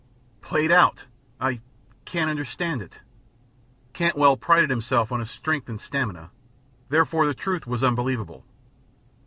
[0.41, 1.05] "Played out!
[1.39, 1.61] I
[2.05, 3.01] can't understand it."
[3.93, 6.31] Cantwell prided himself on his strength and stamina,
[6.89, 8.43] therefore the truth was unbelievable.